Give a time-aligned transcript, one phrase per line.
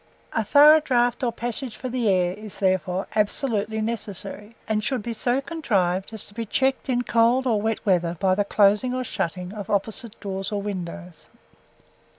[0.33, 5.13] A thorough draught or passage for the air is, therefore, absolutely necessary, and should be
[5.13, 9.03] so contrived as to be checked in cold or wet weather by the closing or
[9.03, 11.27] shutting of opposite doors or windows.